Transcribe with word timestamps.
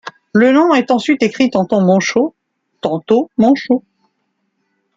Le 0.33 0.51
nom 0.51 0.73
est 0.73 0.89
ensuite 0.89 1.21
écrit 1.21 1.51
tantôt 1.51 1.79
Moncheaux, 1.79 2.33
tantôt 2.81 3.29
Monchaux. 3.37 3.83